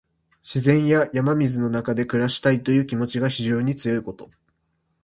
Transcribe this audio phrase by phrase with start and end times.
[0.41, 4.31] 自然や山水の中で暮らしたいという気持ちが非常に強いこと。